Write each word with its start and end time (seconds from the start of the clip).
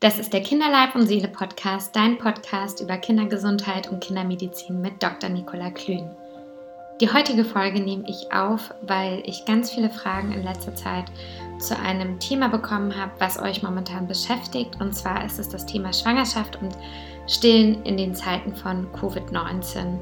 Das 0.00 0.18
ist 0.18 0.32
der 0.32 0.40
Kinderleib 0.40 0.94
und 0.94 1.06
Seele 1.06 1.28
Podcast, 1.28 1.94
dein 1.94 2.16
Podcast 2.16 2.80
über 2.80 2.96
Kindergesundheit 2.96 3.90
und 3.90 4.02
Kindermedizin 4.02 4.80
mit 4.80 5.02
Dr. 5.02 5.28
Nicola 5.28 5.70
Klün. 5.70 6.08
Die 7.02 7.12
heutige 7.12 7.44
Folge 7.44 7.80
nehme 7.80 8.04
ich 8.08 8.32
auf, 8.32 8.72
weil 8.80 9.22
ich 9.26 9.44
ganz 9.44 9.70
viele 9.70 9.90
Fragen 9.90 10.32
in 10.32 10.42
letzter 10.42 10.74
Zeit 10.74 11.04
zu 11.58 11.78
einem 11.78 12.18
Thema 12.18 12.48
bekommen 12.48 12.96
habe, 12.96 13.12
was 13.18 13.38
euch 13.38 13.62
momentan 13.62 14.08
beschäftigt. 14.08 14.80
Und 14.80 14.94
zwar 14.94 15.22
ist 15.26 15.38
es 15.38 15.50
das 15.50 15.66
Thema 15.66 15.92
Schwangerschaft 15.92 16.56
und 16.62 16.74
Stillen 17.26 17.82
in 17.82 17.98
den 17.98 18.14
Zeiten 18.14 18.56
von 18.56 18.90
Covid-19. 18.92 19.98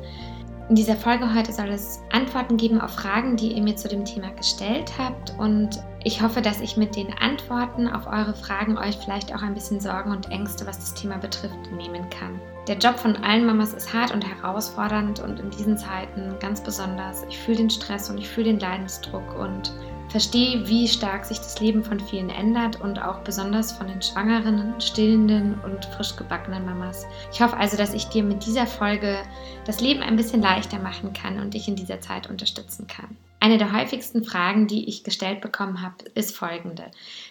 In 0.69 0.75
dieser 0.75 0.97
Folge 0.97 1.35
heute 1.35 1.51
soll 1.51 1.71
es 1.71 2.03
Antworten 2.13 2.59
geben 2.59 2.79
auf 2.79 2.91
Fragen, 2.91 3.37
die 3.37 3.53
ihr 3.53 3.63
mir 3.63 3.77
zu 3.77 3.89
dem 3.89 4.05
Thema 4.05 4.29
gestellt 4.33 4.93
habt. 4.99 5.33
Und 5.39 5.83
ich 6.05 6.21
hoffe, 6.21 6.43
dass 6.43 6.61
ich 6.61 6.77
mit 6.77 6.95
den 6.95 7.11
Antworten 7.15 7.89
auf 7.89 8.07
eure 8.07 8.35
Fragen 8.35 8.77
euch 8.77 8.99
vielleicht 8.99 9.35
auch 9.35 9.41
ein 9.41 9.55
bisschen 9.55 9.81
Sorgen 9.81 10.11
und 10.11 10.31
Ängste, 10.31 10.67
was 10.67 10.79
das 10.79 10.93
Thema 10.93 11.17
betrifft, 11.17 11.73
nehmen 11.75 12.11
kann. 12.11 12.39
Der 12.67 12.77
Job 12.77 12.99
von 12.99 13.17
allen 13.17 13.47
Mamas 13.47 13.73
ist 13.73 13.95
hart 13.95 14.13
und 14.13 14.27
herausfordernd 14.27 15.21
und 15.21 15.41
in 15.41 15.49
diesen 15.49 15.79
Zeiten 15.79 16.35
ganz 16.39 16.63
besonders. 16.63 17.25
Ich 17.31 17.39
fühle 17.39 17.57
den 17.57 17.71
Stress 17.71 18.11
und 18.11 18.19
ich 18.19 18.29
fühle 18.29 18.49
den 18.49 18.61
Leidensdruck 18.61 19.39
und 19.39 19.73
verstehe, 20.09 20.67
wie 20.67 20.89
stark 20.89 21.25
sich 21.25 21.39
das 21.39 21.61
Leben 21.61 21.85
von 21.85 22.01
vielen 22.01 22.31
ändert 22.31 22.81
und 22.81 22.99
auch 22.99 23.21
besonders 23.21 23.73
von 23.73 23.89
den 23.89 24.01
schwangeren, 24.01 24.81
stillenden 24.81 25.61
und 25.61 25.85
frisch 25.85 26.17
gebackenen 26.17 26.65
Mamas. 26.65 27.07
Ich 27.33 27.41
hoffe 27.41 27.57
also, 27.57 27.77
dass 27.77 27.95
ich 27.95 28.07
dir 28.07 28.23
mit 28.23 28.47
dieser 28.47 28.67
Folge 28.67 29.23
das 29.65 29.81
Leben 29.81 30.01
ein 30.01 30.17
bisschen 30.17 30.41
leichter 30.41 30.79
machen 30.79 31.13
kann 31.13 31.39
und 31.41 31.55
dich 31.55 31.69
in 31.69 31.77
dieser 31.77 32.01
Zeit 32.01 32.31
unterstützen 32.31 32.87
kann. 32.87 33.17
Eine 33.41 33.59
der 33.59 33.73
häufigsten 33.73 34.25
Fragen, 34.25 34.67
die 34.67 34.89
ich 34.89 35.05
gestellt 35.05 35.41
bekommen 35.41 35.83
habe, 35.83 36.05
ist 36.15 36.37
folgende. 36.37 36.91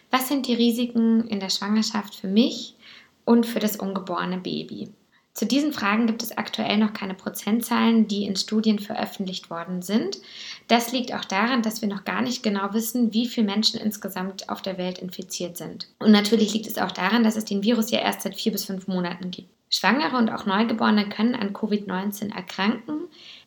Was 0.10 0.28
sind 0.28 0.48
die 0.48 0.54
Risiken 0.54 1.28
in 1.28 1.40
der 1.40 1.50
Schwangerschaft 1.50 2.16
für 2.16 2.28
mich 2.28 2.76
und 3.26 3.46
für 3.46 3.60
das 3.60 3.76
ungeborene 3.76 4.38
Baby? 4.38 4.90
Zu 5.38 5.46
diesen 5.46 5.72
Fragen 5.72 6.08
gibt 6.08 6.24
es 6.24 6.36
aktuell 6.36 6.80
noch 6.80 6.94
keine 6.94 7.14
Prozentzahlen, 7.14 8.08
die 8.08 8.26
in 8.26 8.36
Studien 8.36 8.80
veröffentlicht 8.80 9.52
worden 9.52 9.84
sind. 9.84 10.18
Das 10.68 10.92
liegt 10.92 11.14
auch 11.14 11.26
daran, 11.26 11.62
dass 11.62 11.84
wir 11.84 11.88
noch 11.88 12.06
gar 12.06 12.24
nicht 12.24 12.42
genau 12.42 12.74
wissen, 12.74 13.14
wie 13.14 13.28
viele 13.28 13.46
Menschen 13.46 13.80
insgesamt 13.80 14.50
auf 14.50 14.64
der 14.64 14.80
Welt 14.80 14.98
infiziert 14.98 15.56
sind. 15.56 15.90
Und 16.00 16.12
natürlich 16.12 16.56
liegt 16.56 16.66
es 16.66 16.80
auch 16.80 16.92
daran, 16.92 17.24
dass 17.24 17.36
es 17.36 17.46
den 17.46 17.62
Virus 17.62 17.92
ja 17.92 18.00
erst 18.00 18.22
seit 18.22 18.34
vier 18.34 18.52
bis 18.52 18.66
fünf 18.66 18.88
Monaten 18.88 19.30
gibt. 19.30 19.48
Schwangere 19.70 20.18
und 20.18 20.32
auch 20.32 20.48
Neugeborene 20.48 21.08
können 21.08 21.36
an 21.36 21.54
Covid-19 21.54 22.34
erkranken, 22.36 23.02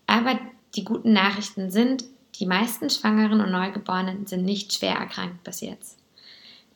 aber 0.06 0.38
die 0.76 0.84
guten 0.84 1.12
Nachrichten 1.12 1.72
sind, 1.72 2.04
die 2.36 2.46
meisten 2.46 2.88
Schwangeren 2.88 3.40
und 3.40 3.50
Neugeborenen 3.50 4.28
sind 4.28 4.44
nicht 4.44 4.72
schwer 4.72 4.94
erkrankt 4.94 5.42
bis 5.42 5.60
jetzt. 5.60 5.98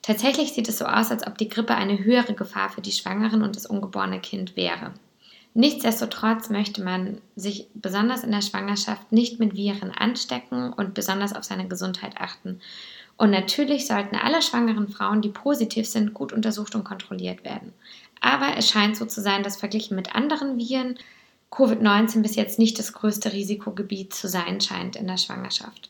Tatsächlich 0.01 0.51
sieht 0.51 0.67
es 0.67 0.77
so 0.77 0.85
aus, 0.85 1.09
als 1.09 1.25
ob 1.25 1.37
die 1.37 1.47
Grippe 1.47 1.73
eine 1.73 2.03
höhere 2.03 2.33
Gefahr 2.33 2.69
für 2.69 2.81
die 2.81 2.91
Schwangeren 2.91 3.43
und 3.43 3.55
das 3.55 3.65
ungeborene 3.65 4.19
Kind 4.19 4.57
wäre. 4.57 4.91
Nichtsdestotrotz 5.57 6.49
möchte 6.49 6.83
man 6.83 7.21
sich 7.37 7.69
besonders 7.73 8.25
in 8.25 8.31
der 8.31 8.41
Schwangerschaft 8.41 9.13
nicht 9.13 9.39
mit 9.39 9.55
Viren 9.55 9.91
anstecken 9.91 10.73
und 10.73 10.93
besonders 10.93 11.33
auf 11.33 11.45
seine 11.45 11.65
Gesundheit 11.69 12.17
achten. 12.17 12.59
Und 13.15 13.31
natürlich 13.31 13.87
sollten 13.87 14.17
alle 14.17 14.41
schwangeren 14.41 14.89
Frauen, 14.89 15.21
die 15.21 15.29
positiv 15.29 15.87
sind, 15.87 16.13
gut 16.13 16.33
untersucht 16.33 16.75
und 16.75 16.83
kontrolliert 16.83 17.45
werden. 17.45 17.71
Aber 18.19 18.57
es 18.57 18.69
scheint 18.69 18.97
so 18.97 19.05
zu 19.05 19.21
sein, 19.21 19.43
dass 19.43 19.55
verglichen 19.55 19.95
mit 19.95 20.13
anderen 20.13 20.57
Viren 20.57 20.99
Covid-19 21.51 22.21
bis 22.21 22.35
jetzt 22.35 22.59
nicht 22.59 22.77
das 22.77 22.91
größte 22.91 23.31
Risikogebiet 23.31 24.13
zu 24.13 24.27
sein 24.27 24.59
scheint 24.59 24.97
in 24.97 25.07
der 25.07 25.17
Schwangerschaft. 25.17 25.89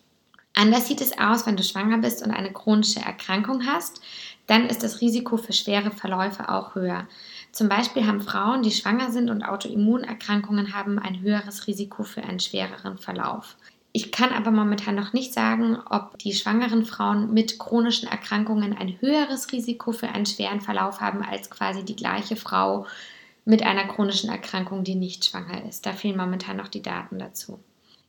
Anders 0.54 0.88
sieht 0.88 1.02
es 1.02 1.18
aus, 1.18 1.48
wenn 1.48 1.58
du 1.58 1.64
schwanger 1.64 1.98
bist 1.98 2.24
und 2.24 2.30
eine 2.30 2.54
chronische 2.54 3.00
Erkrankung 3.00 3.66
hast, 3.66 4.00
dann 4.46 4.68
ist 4.68 4.84
das 4.84 5.02
Risiko 5.02 5.38
für 5.38 5.54
schwere 5.54 5.90
Verläufe 5.90 6.50
auch 6.50 6.76
höher. 6.76 7.08
Zum 7.56 7.70
Beispiel 7.70 8.06
haben 8.06 8.20
Frauen, 8.20 8.64
die 8.64 8.72
schwanger 8.72 9.14
sind 9.14 9.30
und 9.30 9.44
Autoimmunerkrankungen 9.44 10.76
haben, 10.76 11.00
ein 11.00 11.22
höheres 11.22 11.68
Risiko 11.68 12.04
für 12.04 12.22
einen 12.22 12.42
schwereren 12.42 12.98
Verlauf. 12.98 13.56
Ich 13.94 14.12
kann 14.12 14.34
aber 14.34 14.52
momentan 14.52 14.96
noch 14.96 15.14
nicht 15.14 15.34
sagen, 15.34 15.78
ob 15.90 16.18
die 16.20 16.34
schwangeren 16.34 16.84
Frauen 16.84 17.34
mit 17.34 17.58
chronischen 17.58 18.10
Erkrankungen 18.10 18.76
ein 18.76 19.00
höheres 19.00 19.54
Risiko 19.54 19.94
für 19.94 20.10
einen 20.10 20.26
schweren 20.26 20.60
Verlauf 20.60 21.00
haben 21.00 21.24
als 21.24 21.50
quasi 21.50 21.86
die 21.86 21.96
gleiche 21.96 22.36
Frau 22.36 22.88
mit 23.46 23.64
einer 23.64 23.88
chronischen 23.88 24.30
Erkrankung, 24.30 24.84
die 24.84 24.96
nicht 24.96 25.24
schwanger 25.24 25.64
ist. 25.64 25.86
Da 25.86 25.94
fehlen 25.94 26.18
momentan 26.18 26.58
noch 26.58 26.68
die 26.68 26.82
Daten 26.82 27.20
dazu. 27.20 27.60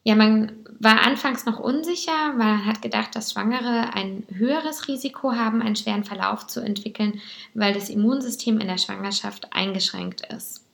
Ja, 0.07 0.15
man 0.15 0.53
war 0.79 1.05
anfangs 1.05 1.47
noch 1.47 1.59
unsicher, 1.59 2.33
man 2.33 2.65
hat 2.65 2.81
gedacht, 2.81 3.17
dass 3.17 3.33
Schwangere 3.33 3.93
ein 3.93 4.23
höheres 4.33 4.87
Risiko 4.87 5.33
haben, 5.33 5.61
einen 5.61 5.75
schweren 5.75 6.05
Verlauf 6.05 6.47
zu 6.47 6.61
entwickeln, 6.61 7.21
weil 7.55 7.75
das 7.75 7.91
Immunsystem 7.91 8.61
in 8.61 8.69
der 8.69 8.79
Schwangerschaft 8.79 9.53
eingeschränkt 9.53 10.23
ist. 10.33 10.65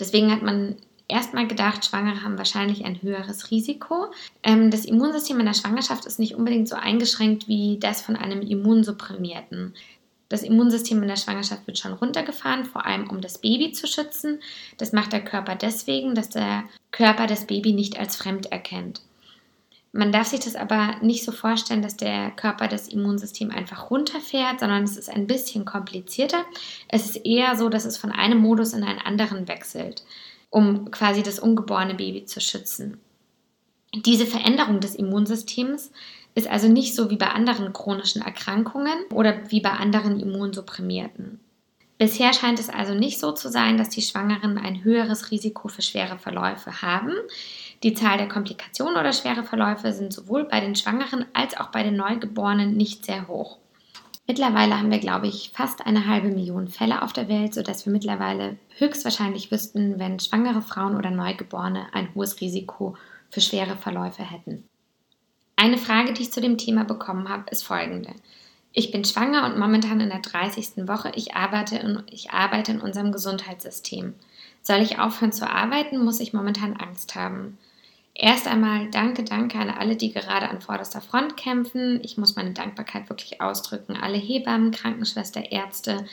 Deswegen 0.00 0.32
hat 0.32 0.42
man 0.42 0.74
erstmal 1.06 1.46
gedacht, 1.46 1.84
Schwangere 1.84 2.24
haben 2.24 2.36
wahrscheinlich 2.36 2.84
ein 2.84 3.00
höheres 3.00 3.52
Risiko. 3.52 4.08
Ähm, 4.42 4.72
das 4.72 4.86
Immunsystem 4.86 5.38
in 5.38 5.46
der 5.46 5.54
Schwangerschaft 5.54 6.04
ist 6.04 6.18
nicht 6.18 6.34
unbedingt 6.34 6.68
so 6.68 6.74
eingeschränkt 6.74 7.46
wie 7.46 7.78
das 7.78 8.02
von 8.02 8.16
einem 8.16 8.42
Immunsupprimierten. 8.42 9.74
Das 10.34 10.42
Immunsystem 10.42 11.00
in 11.00 11.06
der 11.06 11.14
Schwangerschaft 11.14 11.64
wird 11.68 11.78
schon 11.78 11.92
runtergefahren, 11.92 12.64
vor 12.64 12.84
allem 12.84 13.08
um 13.08 13.20
das 13.20 13.38
Baby 13.38 13.70
zu 13.70 13.86
schützen. 13.86 14.40
Das 14.78 14.90
macht 14.90 15.12
der 15.12 15.24
Körper 15.24 15.54
deswegen, 15.54 16.16
dass 16.16 16.28
der 16.28 16.64
Körper 16.90 17.28
das 17.28 17.46
Baby 17.46 17.72
nicht 17.72 18.00
als 18.00 18.16
fremd 18.16 18.50
erkennt. 18.50 19.00
Man 19.92 20.10
darf 20.10 20.26
sich 20.26 20.40
das 20.40 20.56
aber 20.56 20.96
nicht 21.02 21.22
so 21.22 21.30
vorstellen, 21.30 21.82
dass 21.82 21.96
der 21.96 22.32
Körper 22.32 22.66
das 22.66 22.88
Immunsystem 22.88 23.52
einfach 23.52 23.92
runterfährt, 23.92 24.58
sondern 24.58 24.82
es 24.82 24.96
ist 24.96 25.08
ein 25.08 25.28
bisschen 25.28 25.64
komplizierter. 25.64 26.44
Es 26.88 27.06
ist 27.06 27.24
eher 27.24 27.54
so, 27.54 27.68
dass 27.68 27.84
es 27.84 27.96
von 27.96 28.10
einem 28.10 28.38
Modus 28.38 28.72
in 28.72 28.82
einen 28.82 28.98
anderen 28.98 29.46
wechselt, 29.46 30.02
um 30.50 30.90
quasi 30.90 31.22
das 31.22 31.38
ungeborene 31.38 31.94
Baby 31.94 32.24
zu 32.24 32.40
schützen. 32.40 32.98
Diese 33.94 34.26
Veränderung 34.26 34.80
des 34.80 34.96
Immunsystems 34.96 35.92
ist 36.34 36.48
also 36.48 36.68
nicht 36.68 36.94
so 36.94 37.10
wie 37.10 37.16
bei 37.16 37.28
anderen 37.28 37.72
chronischen 37.72 38.22
Erkrankungen 38.22 39.04
oder 39.12 39.50
wie 39.50 39.60
bei 39.60 39.70
anderen 39.70 40.18
Immunsupprimierten. 40.18 41.40
Bisher 41.96 42.32
scheint 42.32 42.58
es 42.58 42.68
also 42.68 42.92
nicht 42.92 43.20
so 43.20 43.30
zu 43.32 43.48
sein, 43.48 43.78
dass 43.78 43.88
die 43.88 44.02
Schwangeren 44.02 44.58
ein 44.58 44.82
höheres 44.82 45.30
Risiko 45.30 45.68
für 45.68 45.82
schwere 45.82 46.18
Verläufe 46.18 46.82
haben. 46.82 47.12
Die 47.84 47.94
Zahl 47.94 48.18
der 48.18 48.28
Komplikationen 48.28 48.96
oder 48.96 49.12
schwere 49.12 49.44
Verläufe 49.44 49.92
sind 49.92 50.12
sowohl 50.12 50.44
bei 50.44 50.58
den 50.60 50.74
Schwangeren 50.74 51.24
als 51.34 51.56
auch 51.56 51.68
bei 51.68 51.84
den 51.84 51.96
Neugeborenen 51.96 52.76
nicht 52.76 53.04
sehr 53.04 53.28
hoch. 53.28 53.58
Mittlerweile 54.26 54.78
haben 54.78 54.90
wir, 54.90 54.98
glaube 54.98 55.28
ich, 55.28 55.52
fast 55.54 55.86
eine 55.86 56.08
halbe 56.08 56.28
Million 56.28 56.68
Fälle 56.68 57.02
auf 57.02 57.12
der 57.12 57.28
Welt, 57.28 57.54
sodass 57.54 57.84
wir 57.84 57.92
mittlerweile 57.92 58.56
höchstwahrscheinlich 58.78 59.52
wüssten, 59.52 59.98
wenn 59.98 60.18
schwangere 60.18 60.62
Frauen 60.62 60.96
oder 60.96 61.10
Neugeborene 61.10 61.86
ein 61.92 62.12
hohes 62.14 62.40
Risiko 62.40 62.96
für 63.30 63.42
schwere 63.42 63.76
Verläufe 63.76 64.22
hätten. 64.22 64.64
Eine 65.56 65.78
Frage, 65.78 66.12
die 66.12 66.22
ich 66.22 66.32
zu 66.32 66.40
dem 66.40 66.58
Thema 66.58 66.84
bekommen 66.84 67.28
habe, 67.28 67.44
ist 67.50 67.64
folgende. 67.64 68.12
Ich 68.72 68.90
bin 68.90 69.04
schwanger 69.04 69.46
und 69.46 69.58
momentan 69.58 70.00
in 70.00 70.08
der 70.08 70.18
30. 70.18 70.88
Woche. 70.88 71.12
Ich 71.14 71.34
arbeite, 71.36 71.76
in, 71.76 72.02
ich 72.10 72.32
arbeite 72.32 72.72
in 72.72 72.80
unserem 72.80 73.12
Gesundheitssystem. 73.12 74.14
Soll 74.62 74.80
ich 74.80 74.98
aufhören 74.98 75.32
zu 75.32 75.48
arbeiten, 75.48 76.04
muss 76.04 76.18
ich 76.18 76.32
momentan 76.32 76.76
Angst 76.76 77.14
haben. 77.14 77.56
Erst 78.14 78.48
einmal 78.48 78.90
danke, 78.90 79.24
danke 79.24 79.58
an 79.58 79.70
alle, 79.70 79.96
die 79.96 80.12
gerade 80.12 80.48
an 80.48 80.60
vorderster 80.60 81.00
Front 81.00 81.36
kämpfen. 81.36 82.00
Ich 82.02 82.16
muss 82.16 82.36
meine 82.36 82.52
Dankbarkeit 82.52 83.08
wirklich 83.08 83.40
ausdrücken. 83.40 83.96
Alle 83.96 84.16
Hebammen, 84.18 84.70
Krankenschwester, 84.72 85.52
Ärzte, 85.52 86.04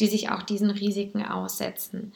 die 0.00 0.06
sich 0.06 0.30
auch 0.30 0.42
diesen 0.42 0.70
Risiken 0.70 1.24
aussetzen. 1.24 2.12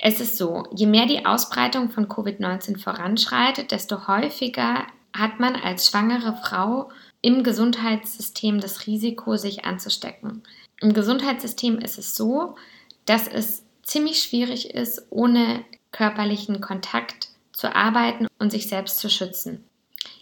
Es 0.00 0.20
ist 0.20 0.36
so, 0.36 0.64
je 0.74 0.86
mehr 0.86 1.06
die 1.06 1.26
Ausbreitung 1.26 1.90
von 1.90 2.08
Covid-19 2.08 2.78
voranschreitet, 2.78 3.72
desto 3.72 4.06
häufiger 4.06 4.86
hat 5.14 5.40
man 5.40 5.56
als 5.56 5.88
schwangere 5.88 6.36
Frau 6.42 6.90
im 7.20 7.44
Gesundheitssystem 7.44 8.60
das 8.60 8.86
Risiko, 8.86 9.36
sich 9.36 9.64
anzustecken. 9.64 10.42
Im 10.80 10.92
Gesundheitssystem 10.92 11.78
ist 11.78 11.98
es 11.98 12.16
so, 12.16 12.56
dass 13.04 13.28
es 13.28 13.62
ziemlich 13.82 14.22
schwierig 14.22 14.70
ist, 14.74 15.06
ohne 15.10 15.64
körperlichen 15.92 16.60
Kontakt 16.60 17.28
zu 17.52 17.74
arbeiten 17.74 18.26
und 18.38 18.50
sich 18.50 18.68
selbst 18.68 18.98
zu 18.98 19.08
schützen. 19.08 19.64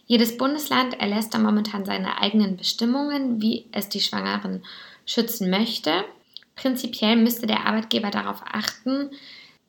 Jedes 0.07 0.37
Bundesland 0.37 0.99
erlässt 1.01 1.33
da 1.35 1.39
momentan 1.39 1.85
seine 1.85 2.21
eigenen 2.21 2.57
Bestimmungen, 2.57 3.41
wie 3.41 3.67
es 3.71 3.89
die 3.89 4.01
Schwangeren 4.01 4.65
schützen 5.07 5.51
möchte. 5.51 6.05
Prinzipiell 6.57 7.17
müsste 7.17 7.47
der 7.47 7.65
Arbeitgeber 7.65 8.11
darauf 8.11 8.43
achten, 8.45 9.11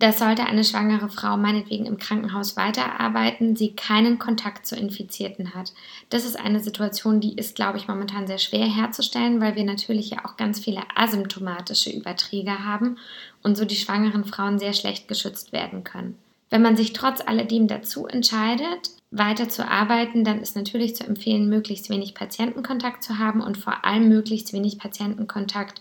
dass 0.01 0.17
sollte 0.17 0.45
eine 0.45 0.63
schwangere 0.63 1.09
Frau 1.09 1.37
meinetwegen 1.37 1.85
im 1.85 1.97
Krankenhaus 1.97 2.57
weiterarbeiten, 2.57 3.55
sie 3.55 3.73
keinen 3.73 4.17
Kontakt 4.17 4.65
zu 4.65 4.75
Infizierten 4.75 5.53
hat. 5.53 5.73
Das 6.09 6.25
ist 6.25 6.39
eine 6.39 6.59
Situation, 6.59 7.19
die 7.21 7.35
ist, 7.35 7.55
glaube 7.55 7.77
ich, 7.77 7.87
momentan 7.87 8.25
sehr 8.25 8.39
schwer 8.39 8.65
herzustellen, 8.65 9.39
weil 9.41 9.55
wir 9.55 9.63
natürlich 9.63 10.09
ja 10.09 10.25
auch 10.25 10.37
ganz 10.37 10.59
viele 10.59 10.81
asymptomatische 10.95 11.91
Überträger 11.91 12.65
haben 12.65 12.97
und 13.43 13.55
so 13.55 13.63
die 13.63 13.75
schwangeren 13.75 14.25
Frauen 14.25 14.57
sehr 14.57 14.73
schlecht 14.73 15.07
geschützt 15.07 15.51
werden 15.51 15.83
können. 15.83 16.17
Wenn 16.49 16.63
man 16.63 16.75
sich 16.75 16.93
trotz 16.93 17.21
alledem 17.21 17.67
dazu 17.67 18.07
entscheidet, 18.07 18.89
weiter 19.11 19.49
zu 19.49 19.67
arbeiten, 19.67 20.23
dann 20.23 20.41
ist 20.41 20.55
natürlich 20.55 20.95
zu 20.95 21.05
empfehlen, 21.05 21.47
möglichst 21.47 21.91
wenig 21.91 22.15
Patientenkontakt 22.15 23.03
zu 23.03 23.19
haben 23.19 23.41
und 23.41 23.57
vor 23.57 23.85
allem 23.85 24.09
möglichst 24.09 24.51
wenig 24.51 24.79
Patientenkontakt 24.79 25.79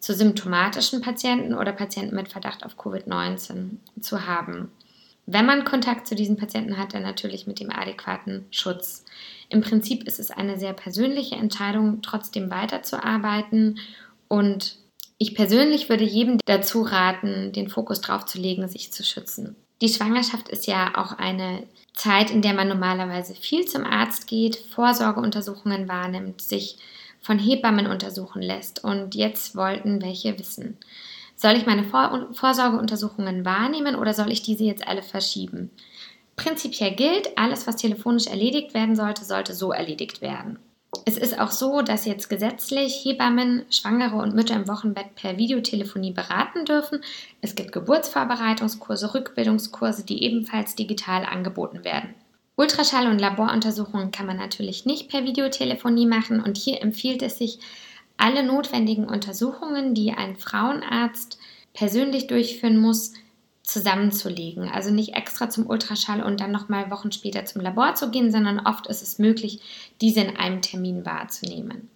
zu 0.00 0.14
symptomatischen 0.14 1.00
Patienten 1.00 1.54
oder 1.54 1.72
Patienten 1.72 2.16
mit 2.16 2.28
Verdacht 2.28 2.64
auf 2.64 2.76
Covid-19 2.76 3.76
zu 4.00 4.26
haben. 4.26 4.72
Wenn 5.26 5.46
man 5.46 5.64
Kontakt 5.64 6.08
zu 6.08 6.16
diesen 6.16 6.36
Patienten 6.36 6.76
hat, 6.76 6.94
dann 6.94 7.02
natürlich 7.02 7.46
mit 7.46 7.60
dem 7.60 7.70
adäquaten 7.70 8.46
Schutz. 8.50 9.04
Im 9.48 9.60
Prinzip 9.60 10.04
ist 10.04 10.18
es 10.18 10.30
eine 10.30 10.58
sehr 10.58 10.72
persönliche 10.72 11.36
Entscheidung, 11.36 12.02
trotzdem 12.02 12.50
weiterzuarbeiten. 12.50 13.78
Und 14.26 14.76
ich 15.18 15.34
persönlich 15.34 15.88
würde 15.88 16.04
jedem 16.04 16.38
dazu 16.46 16.82
raten, 16.82 17.52
den 17.52 17.68
Fokus 17.68 18.00
darauf 18.00 18.24
zu 18.24 18.38
legen, 18.38 18.66
sich 18.66 18.90
zu 18.92 19.04
schützen. 19.04 19.54
Die 19.82 19.88
Schwangerschaft 19.88 20.48
ist 20.48 20.66
ja 20.66 20.92
auch 20.96 21.12
eine 21.12 21.62
Zeit, 21.94 22.30
in 22.30 22.42
der 22.42 22.54
man 22.54 22.68
normalerweise 22.68 23.34
viel 23.34 23.66
zum 23.66 23.84
Arzt 23.84 24.26
geht, 24.26 24.56
Vorsorgeuntersuchungen 24.56 25.88
wahrnimmt, 25.88 26.40
sich 26.40 26.78
von 27.20 27.38
Hebammen 27.38 27.86
untersuchen 27.86 28.42
lässt. 28.42 28.84
Und 28.84 29.14
jetzt 29.14 29.56
wollten 29.56 30.02
welche 30.02 30.38
wissen. 30.38 30.78
Soll 31.36 31.56
ich 31.56 31.66
meine 31.66 31.84
Vor 31.84 32.28
Vorsorgeuntersuchungen 32.32 33.44
wahrnehmen 33.44 33.96
oder 33.96 34.12
soll 34.12 34.30
ich 34.30 34.42
diese 34.42 34.64
jetzt 34.64 34.86
alle 34.86 35.02
verschieben? 35.02 35.70
Prinzipiell 36.36 36.94
gilt, 36.94 37.36
alles, 37.38 37.66
was 37.66 37.76
telefonisch 37.76 38.26
erledigt 38.26 38.74
werden 38.74 38.96
sollte, 38.96 39.24
sollte 39.24 39.54
so 39.54 39.72
erledigt 39.72 40.20
werden. 40.22 40.58
Es 41.04 41.16
ist 41.16 41.38
auch 41.38 41.50
so, 41.50 41.82
dass 41.82 42.04
jetzt 42.04 42.28
gesetzlich 42.28 43.04
Hebammen 43.04 43.64
Schwangere 43.70 44.16
und 44.16 44.34
Mütter 44.34 44.56
im 44.56 44.68
Wochenbett 44.68 45.14
per 45.14 45.38
Videotelefonie 45.38 46.12
beraten 46.12 46.64
dürfen. 46.64 47.00
Es 47.40 47.54
gibt 47.54 47.72
Geburtsvorbereitungskurse, 47.72 49.14
Rückbildungskurse, 49.14 50.04
die 50.04 50.22
ebenfalls 50.24 50.74
digital 50.74 51.24
angeboten 51.24 51.84
werden. 51.84 52.14
Ultraschall- 52.56 53.10
und 53.10 53.18
Laboruntersuchungen 53.18 54.10
kann 54.10 54.26
man 54.26 54.36
natürlich 54.36 54.84
nicht 54.84 55.08
per 55.08 55.24
Videotelefonie 55.24 56.06
machen 56.06 56.40
und 56.40 56.56
hier 56.56 56.82
empfiehlt 56.82 57.22
es 57.22 57.38
sich, 57.38 57.58
alle 58.16 58.42
notwendigen 58.42 59.06
Untersuchungen, 59.06 59.94
die 59.94 60.12
ein 60.12 60.36
Frauenarzt 60.36 61.38
persönlich 61.72 62.26
durchführen 62.26 62.76
muss, 62.76 63.14
zusammenzulegen. 63.62 64.68
Also 64.68 64.90
nicht 64.90 65.14
extra 65.14 65.48
zum 65.48 65.66
Ultraschall 65.66 66.22
und 66.22 66.40
dann 66.40 66.50
nochmal 66.50 66.90
Wochen 66.90 67.12
später 67.12 67.44
zum 67.44 67.62
Labor 67.62 67.94
zu 67.94 68.10
gehen, 68.10 68.30
sondern 68.30 68.60
oft 68.60 68.86
ist 68.88 69.02
es 69.02 69.18
möglich, 69.18 69.60
diese 70.00 70.20
in 70.20 70.36
einem 70.36 70.60
Termin 70.60 71.06
wahrzunehmen. 71.06 71.88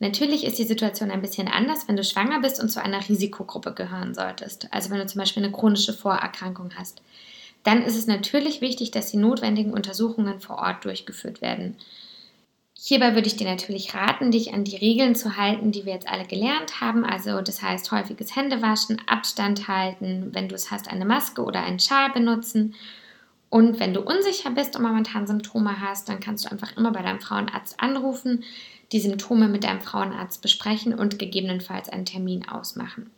Natürlich 0.00 0.44
ist 0.44 0.58
die 0.58 0.64
Situation 0.64 1.12
ein 1.12 1.22
bisschen 1.22 1.46
anders, 1.46 1.86
wenn 1.86 1.96
du 1.96 2.02
schwanger 2.02 2.40
bist 2.40 2.60
und 2.60 2.70
zu 2.70 2.82
einer 2.82 3.08
Risikogruppe 3.08 3.72
gehören 3.72 4.14
solltest. 4.14 4.66
Also 4.72 4.90
wenn 4.90 4.98
du 4.98 5.06
zum 5.06 5.20
Beispiel 5.20 5.44
eine 5.44 5.52
chronische 5.52 5.92
Vorerkrankung 5.92 6.70
hast. 6.76 7.02
Dann 7.64 7.82
ist 7.82 7.96
es 7.96 8.06
natürlich 8.06 8.60
wichtig, 8.60 8.90
dass 8.90 9.10
die 9.10 9.16
notwendigen 9.16 9.72
Untersuchungen 9.72 10.40
vor 10.40 10.58
Ort 10.58 10.84
durchgeführt 10.84 11.40
werden. 11.40 11.76
Hierbei 12.84 13.14
würde 13.14 13.28
ich 13.28 13.36
dir 13.36 13.48
natürlich 13.48 13.94
raten, 13.94 14.32
dich 14.32 14.52
an 14.52 14.64
die 14.64 14.74
Regeln 14.74 15.14
zu 15.14 15.36
halten, 15.36 15.70
die 15.70 15.86
wir 15.86 15.92
jetzt 15.92 16.08
alle 16.08 16.24
gelernt 16.24 16.80
haben. 16.80 17.04
Also 17.04 17.40
das 17.40 17.62
heißt 17.62 17.92
häufiges 17.92 18.34
Händewaschen, 18.34 19.00
Abstand 19.06 19.68
halten, 19.68 20.30
wenn 20.32 20.48
du 20.48 20.56
es 20.56 20.72
hast, 20.72 20.88
eine 20.88 21.04
Maske 21.04 21.44
oder 21.44 21.62
einen 21.62 21.78
Schal 21.78 22.10
benutzen. 22.10 22.74
Und 23.50 23.78
wenn 23.78 23.94
du 23.94 24.00
unsicher 24.00 24.50
bist 24.50 24.74
und 24.74 24.82
momentan 24.82 25.28
Symptome 25.28 25.80
hast, 25.80 26.08
dann 26.08 26.18
kannst 26.18 26.44
du 26.44 26.50
einfach 26.50 26.76
immer 26.76 26.90
bei 26.90 27.02
deinem 27.02 27.20
Frauenarzt 27.20 27.78
anrufen, 27.78 28.42
die 28.90 28.98
Symptome 28.98 29.46
mit 29.46 29.62
deinem 29.62 29.80
Frauenarzt 29.80 30.42
besprechen 30.42 30.92
und 30.92 31.20
gegebenenfalls 31.20 31.88
einen 31.88 32.04
Termin 32.04 32.48
ausmachen. 32.48 33.10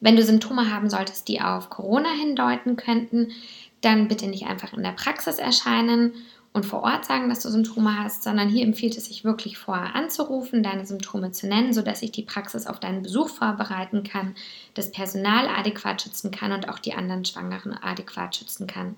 Wenn 0.00 0.16
du 0.16 0.22
Symptome 0.22 0.72
haben 0.72 0.90
solltest, 0.90 1.28
die 1.28 1.40
auf 1.40 1.70
Corona 1.70 2.10
hindeuten 2.10 2.76
könnten, 2.76 3.32
dann 3.80 4.08
bitte 4.08 4.26
nicht 4.26 4.46
einfach 4.46 4.72
in 4.72 4.82
der 4.82 4.92
Praxis 4.92 5.38
erscheinen 5.38 6.12
und 6.56 6.64
vor 6.64 6.82
Ort 6.82 7.04
sagen, 7.04 7.28
dass 7.28 7.40
du 7.40 7.50
Symptome 7.50 8.02
hast, 8.02 8.22
sondern 8.22 8.48
hier 8.48 8.64
empfiehlt 8.64 8.96
es 8.96 9.04
sich 9.04 9.24
wirklich 9.24 9.58
vorher 9.58 9.94
anzurufen, 9.94 10.62
deine 10.62 10.86
Symptome 10.86 11.30
zu 11.30 11.46
nennen, 11.46 11.74
sodass 11.74 12.00
sich 12.00 12.12
die 12.12 12.22
Praxis 12.22 12.66
auf 12.66 12.80
deinen 12.80 13.02
Besuch 13.02 13.28
vorbereiten 13.28 14.04
kann, 14.04 14.34
das 14.72 14.90
Personal 14.90 15.48
adäquat 15.48 16.00
schützen 16.00 16.30
kann 16.30 16.52
und 16.52 16.70
auch 16.70 16.78
die 16.78 16.94
anderen 16.94 17.26
Schwangeren 17.26 17.74
adäquat 17.74 18.36
schützen 18.36 18.66
kann. 18.66 18.96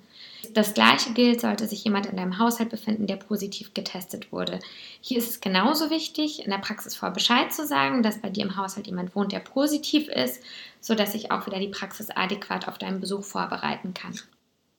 Das 0.55 0.75
gleiche 0.75 1.13
gilt, 1.13 1.41
sollte 1.41 1.67
sich 1.67 1.85
jemand 1.85 2.07
in 2.07 2.17
deinem 2.17 2.39
Haushalt 2.39 2.71
befinden, 2.71 3.07
der 3.07 3.17
positiv 3.17 3.75
getestet 3.75 4.33
wurde. 4.33 4.61
Hier 5.01 5.19
ist 5.19 5.31
es 5.31 5.41
genauso 5.41 5.91
wichtig, 5.91 6.45
in 6.45 6.51
der 6.51 6.59
Praxis 6.59 6.95
vor 6.95 7.11
Bescheid 7.11 7.53
zu 7.53 7.67
sagen, 7.67 8.03
dass 8.03 8.21
bei 8.21 8.31
dir 8.31 8.45
im 8.45 8.57
Haushalt 8.57 8.87
jemand 8.87 9.15
wohnt, 9.15 9.33
der 9.33 9.41
positiv 9.41 10.09
ist, 10.09 10.43
sodass 10.81 11.13
sich 11.13 11.31
auch 11.31 11.47
wieder 11.47 11.59
die 11.59 11.69
Praxis 11.69 12.11
adäquat 12.11 12.69
auf 12.69 12.79
deinen 12.79 13.01
Besuch 13.01 13.25
vorbereiten 13.25 13.95
kann. 13.95 14.19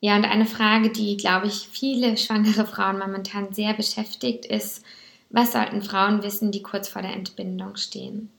Ja, 0.02 0.16
und 0.16 0.26
eine 0.26 0.46
Frage, 0.46 0.90
die, 0.90 1.18
glaube 1.18 1.48
ich, 1.48 1.68
viele 1.72 2.16
schwangere 2.18 2.66
Frauen 2.66 2.98
momentan 2.98 3.54
sehr 3.54 3.74
beschäftigt, 3.74 4.46
ist, 4.46 4.84
was 5.30 5.52
sollten 5.52 5.84
Frauen 5.84 6.24
wissen, 6.24 6.52
die 6.52 6.64
kurz 6.64 6.88
vor 6.88 7.02
der 7.02 7.14
Entbindung 7.14 7.76
stehen? 7.76 8.30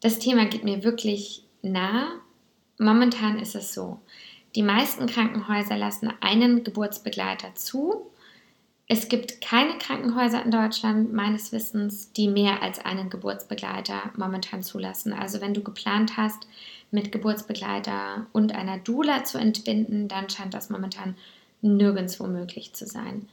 Das 0.00 0.18
Thema 0.18 0.46
geht 0.46 0.64
mir 0.64 0.82
wirklich 0.82 1.44
nah. 1.62 2.08
Momentan 2.78 3.38
ist 3.38 3.54
es 3.54 3.74
so. 3.74 4.00
Die 4.56 4.62
meisten 4.62 5.06
Krankenhäuser 5.06 5.76
lassen 5.76 6.12
einen 6.20 6.64
Geburtsbegleiter 6.64 7.54
zu. 7.54 8.10
Es 8.88 9.08
gibt 9.08 9.40
keine 9.40 9.78
Krankenhäuser 9.78 10.44
in 10.44 10.50
Deutschland 10.50 11.12
meines 11.12 11.52
Wissens, 11.52 12.12
die 12.12 12.26
mehr 12.26 12.60
als 12.60 12.84
einen 12.84 13.08
Geburtsbegleiter 13.10 14.10
momentan 14.16 14.64
zulassen. 14.64 15.12
Also 15.12 15.40
wenn 15.40 15.54
du 15.54 15.62
geplant 15.62 16.16
hast, 16.16 16.48
mit 16.90 17.12
Geburtsbegleiter 17.12 18.26
und 18.32 18.52
einer 18.52 18.78
Doula 18.78 19.22
zu 19.22 19.38
entbinden, 19.38 20.08
dann 20.08 20.28
scheint 20.28 20.54
das 20.54 20.70
momentan 20.70 21.14
nirgendwo 21.62 22.26
möglich 22.26 22.72
zu 22.72 22.86
sein. 22.86 23.28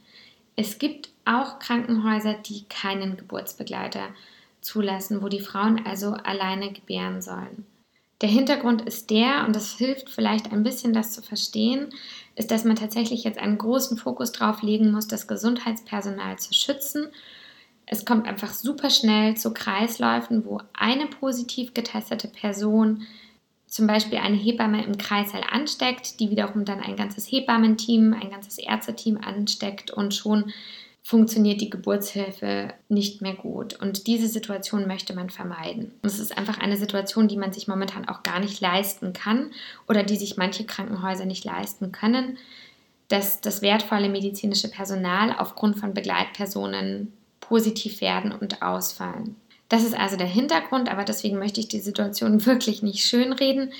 Es 0.54 0.78
gibt 0.78 1.08
auch 1.24 1.58
Krankenhäuser, 1.58 2.34
die 2.34 2.64
keinen 2.68 3.16
Geburtsbegleiter 3.16 4.08
zulassen, 4.60 5.22
wo 5.22 5.28
die 5.28 5.40
Frauen 5.40 5.84
also 5.84 6.12
alleine 6.12 6.72
gebären 6.72 7.20
sollen. 7.22 7.66
Der 8.20 8.28
Hintergrund 8.28 8.82
ist 8.82 9.10
der, 9.10 9.44
und 9.46 9.54
das 9.54 9.74
hilft 9.78 10.10
vielleicht 10.10 10.52
ein 10.52 10.64
bisschen, 10.64 10.92
das 10.92 11.12
zu 11.12 11.22
verstehen, 11.22 11.90
ist, 12.34 12.50
dass 12.50 12.64
man 12.64 12.76
tatsächlich 12.76 13.22
jetzt 13.24 13.38
einen 13.38 13.58
großen 13.58 13.96
Fokus 13.96 14.32
darauf 14.32 14.62
legen 14.62 14.90
muss, 14.90 15.06
das 15.06 15.28
Gesundheitspersonal 15.28 16.38
zu 16.38 16.52
schützen. 16.52 17.08
Es 17.86 18.04
kommt 18.04 18.26
einfach 18.26 18.52
super 18.52 18.90
schnell 18.90 19.36
zu 19.36 19.54
Kreisläufen, 19.54 20.44
wo 20.44 20.60
eine 20.74 21.06
positiv 21.06 21.74
getestete 21.74 22.28
Person 22.28 23.06
zum 23.66 23.86
Beispiel 23.86 24.18
eine 24.18 24.36
Hebamme 24.36 24.84
im 24.84 24.96
Kreißsaal 24.96 25.42
ansteckt, 25.50 26.20
die 26.20 26.30
wiederum 26.30 26.64
dann 26.64 26.80
ein 26.80 26.96
ganzes 26.96 27.30
Hebammenteam, 27.30 28.14
ein 28.14 28.30
ganzes 28.30 28.58
Ärzteteam 28.58 29.18
ansteckt 29.18 29.90
und 29.90 30.14
schon 30.14 30.52
funktioniert 31.08 31.62
die 31.62 31.70
Geburtshilfe 31.70 32.74
nicht 32.90 33.22
mehr 33.22 33.32
gut. 33.32 33.80
Und 33.80 34.06
diese 34.06 34.28
Situation 34.28 34.86
möchte 34.86 35.14
man 35.14 35.30
vermeiden. 35.30 35.92
Und 36.02 36.10
es 36.10 36.18
ist 36.18 36.36
einfach 36.36 36.58
eine 36.58 36.76
Situation, 36.76 37.28
die 37.28 37.38
man 37.38 37.50
sich 37.50 37.66
momentan 37.66 38.06
auch 38.06 38.22
gar 38.22 38.40
nicht 38.40 38.60
leisten 38.60 39.14
kann 39.14 39.52
oder 39.88 40.02
die 40.02 40.18
sich 40.18 40.36
manche 40.36 40.66
Krankenhäuser 40.66 41.24
nicht 41.24 41.46
leisten 41.46 41.92
können, 41.92 42.36
dass 43.08 43.40
das 43.40 43.62
wertvolle 43.62 44.10
medizinische 44.10 44.68
Personal 44.68 45.34
aufgrund 45.38 45.78
von 45.78 45.94
Begleitpersonen 45.94 47.10
positiv 47.40 48.02
werden 48.02 48.30
und 48.30 48.60
ausfallen. 48.60 49.34
Das 49.70 49.84
ist 49.84 49.98
also 49.98 50.18
der 50.18 50.26
Hintergrund, 50.26 50.90
aber 50.90 51.04
deswegen 51.04 51.38
möchte 51.38 51.60
ich 51.60 51.68
die 51.68 51.80
Situation 51.80 52.44
wirklich 52.44 52.82
nicht 52.82 53.06
schönreden. 53.06 53.72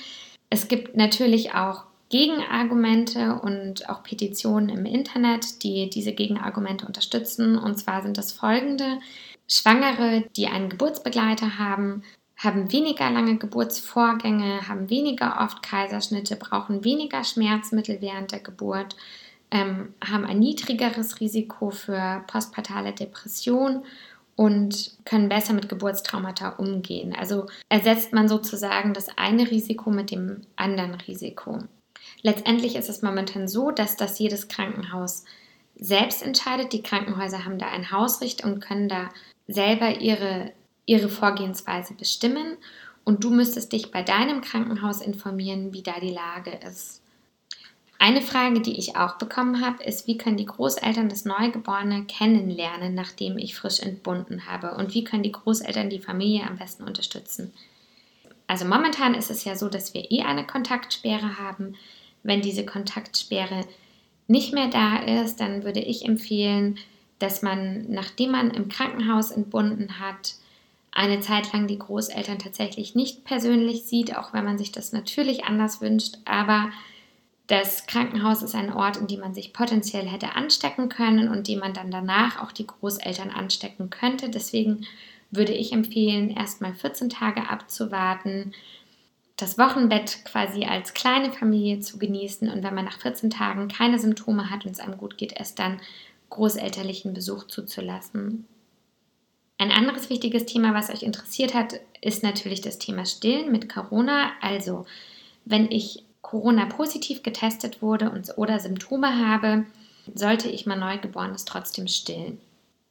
Es 0.49 0.67
gibt 0.67 0.97
natürlich 0.97 1.53
auch 1.53 1.83
Gegenargumente 2.09 3.39
und 3.41 3.87
auch 3.89 4.03
Petitionen 4.03 4.69
im 4.69 4.85
Internet, 4.85 5.63
die 5.63 5.89
diese 5.89 6.13
Gegenargumente 6.13 6.85
unterstützen. 6.85 7.57
Und 7.57 7.77
zwar 7.77 8.01
sind 8.01 8.17
das 8.17 8.31
folgende. 8.31 8.99
Schwangere, 9.47 10.25
die 10.35 10.47
einen 10.47 10.69
Geburtsbegleiter 10.69 11.57
haben, 11.59 12.03
haben 12.35 12.71
weniger 12.71 13.11
lange 13.11 13.37
Geburtsvorgänge, 13.37 14.67
haben 14.67 14.89
weniger 14.89 15.39
oft 15.41 15.61
Kaiserschnitte, 15.61 16.35
brauchen 16.35 16.83
weniger 16.83 17.23
Schmerzmittel 17.23 17.97
während 18.01 18.31
der 18.31 18.39
Geburt, 18.39 18.95
ähm, 19.51 19.93
haben 20.03 20.25
ein 20.25 20.39
niedrigeres 20.39 21.19
Risiko 21.19 21.69
für 21.69 22.23
postpartale 22.27 22.93
Depression 22.93 23.83
und 24.35 24.93
können 25.03 25.27
besser 25.27 25.53
mit 25.53 25.67
Geburtstraumata 25.67 26.51
umgehen. 26.51 27.13
Also 27.13 27.47
ersetzt 27.67 28.13
man 28.13 28.29
sozusagen 28.29 28.93
das 28.93 29.09
eine 29.17 29.51
Risiko 29.51 29.89
mit 29.89 30.11
dem 30.11 30.41
anderen 30.55 30.95
Risiko. 30.95 31.59
Letztendlich 32.21 32.75
ist 32.75 32.89
es 32.89 33.01
momentan 33.01 33.47
so, 33.47 33.71
dass 33.71 33.95
das 33.95 34.19
jedes 34.19 34.47
Krankenhaus 34.47 35.25
selbst 35.75 36.21
entscheidet. 36.21 36.73
Die 36.73 36.83
Krankenhäuser 36.83 37.45
haben 37.45 37.59
da 37.59 37.67
ein 37.69 37.91
Hausricht 37.91 38.43
und 38.43 38.59
können 38.59 38.89
da 38.89 39.09
selber 39.47 39.99
ihre, 39.99 40.51
ihre 40.85 41.09
Vorgehensweise 41.09 41.93
bestimmen. 41.93 42.57
Und 43.03 43.23
du 43.23 43.29
müsstest 43.31 43.71
dich 43.71 43.91
bei 43.91 44.03
deinem 44.03 44.41
Krankenhaus 44.41 45.01
informieren, 45.01 45.73
wie 45.73 45.81
da 45.81 45.99
die 45.99 46.11
Lage 46.11 46.51
ist. 46.67 47.01
Eine 48.01 48.21
Frage, 48.21 48.61
die 48.61 48.77
ich 48.77 48.95
auch 48.95 49.17
bekommen 49.17 49.59
habe, 49.59 49.83
ist, 49.83 50.07
wie 50.07 50.17
können 50.17 50.37
die 50.37 50.45
Großeltern 50.45 51.09
das 51.09 51.25
Neugeborene 51.25 52.05
kennenlernen, 52.05 52.95
nachdem 52.95 53.37
ich 53.37 53.55
frisch 53.55 53.81
entbunden 53.81 54.45
habe? 54.47 54.75
Und 54.75 54.93
wie 54.93 55.03
können 55.03 55.23
die 55.23 55.33
Großeltern 55.33 55.89
die 55.89 55.99
Familie 55.99 56.47
am 56.47 56.57
besten 56.57 56.83
unterstützen? 56.83 57.51
Also 58.49 58.65
momentan 58.65 59.13
ist 59.13 59.29
es 59.29 59.43
ja 59.43 59.55
so, 59.55 59.69
dass 59.69 59.93
wir 59.93 60.09
eh 60.11 60.23
eine 60.23 60.43
Kontaktsperre 60.43 61.37
haben. 61.37 61.75
Wenn 62.23 62.41
diese 62.41 62.65
Kontaktsperre 62.65 63.63
nicht 64.27 64.53
mehr 64.53 64.69
da 64.69 64.97
ist, 65.21 65.39
dann 65.39 65.63
würde 65.63 65.81
ich 65.81 66.03
empfehlen, 66.03 66.79
dass 67.19 67.43
man, 67.43 67.85
nachdem 67.91 68.31
man 68.31 68.49
im 68.49 68.67
Krankenhaus 68.67 69.29
entbunden 69.29 69.99
hat, 69.99 70.33
eine 70.91 71.19
Zeit 71.19 71.53
lang 71.53 71.67
die 71.67 71.77
Großeltern 71.77 72.39
tatsächlich 72.39 72.95
nicht 72.95 73.23
persönlich 73.23 73.83
sieht, 73.83 74.17
auch 74.17 74.33
wenn 74.33 74.45
man 74.45 74.57
sich 74.57 74.71
das 74.71 74.93
natürlich 74.93 75.45
anders 75.45 75.79
wünscht. 75.79 76.17
Aber 76.25 76.71
das 77.45 77.85
Krankenhaus 77.85 78.41
ist 78.41 78.55
ein 78.55 78.73
Ort, 78.73 78.97
in 78.97 79.05
dem 79.05 79.19
man 79.19 79.35
sich 79.35 79.53
potenziell 79.53 80.07
hätte 80.07 80.33
anstecken 80.35 80.89
können 80.89 81.29
und 81.29 81.47
dem 81.47 81.59
man 81.59 81.75
dann 81.75 81.91
danach 81.91 82.41
auch 82.41 82.51
die 82.51 82.65
Großeltern 82.65 83.29
anstecken 83.29 83.91
könnte. 83.91 84.29
Deswegen 84.29 84.87
würde 85.31 85.53
ich 85.53 85.71
empfehlen, 85.73 86.29
erstmal 86.29 86.73
14 86.73 87.09
Tage 87.09 87.49
abzuwarten, 87.49 88.53
das 89.37 89.57
Wochenbett 89.57 90.25
quasi 90.25 90.65
als 90.65 90.93
kleine 90.93 91.31
Familie 91.31 91.79
zu 91.79 91.97
genießen 91.97 92.49
und 92.49 92.63
wenn 92.63 92.75
man 92.75 92.85
nach 92.85 92.99
14 92.99 93.29
Tagen 93.29 93.69
keine 93.69 93.97
Symptome 93.97 94.49
hat 94.49 94.65
und 94.65 94.71
es 94.71 94.79
einem 94.79 94.97
gut 94.97 95.17
geht, 95.17 95.33
erst 95.33 95.59
dann 95.59 95.79
großelterlichen 96.29 97.13
Besuch 97.13 97.45
zuzulassen. 97.47 98.45
Ein 99.57 99.71
anderes 99.71 100.09
wichtiges 100.09 100.45
Thema, 100.45 100.73
was 100.73 100.89
euch 100.89 101.03
interessiert 101.03 101.53
hat, 101.53 101.79
ist 102.01 102.23
natürlich 102.23 102.61
das 102.61 102.79
Thema 102.79 103.05
Stillen 103.05 103.51
mit 103.51 103.67
Corona. 103.67 104.31
Also, 104.41 104.85
wenn 105.45 105.69
ich 105.71 106.03
Corona 106.21 106.65
positiv 106.65 107.23
getestet 107.23 107.81
wurde 107.81 108.09
und, 108.09 108.37
oder 108.37 108.59
Symptome 108.59 109.25
habe, 109.27 109.65
sollte 110.15 110.49
ich 110.49 110.65
mein 110.65 110.79
Neugeborenes 110.79 111.45
trotzdem 111.45 111.87
stillen. 111.87 112.39